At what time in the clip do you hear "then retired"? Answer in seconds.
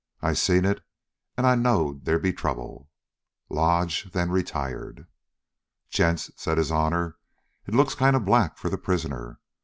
4.13-5.05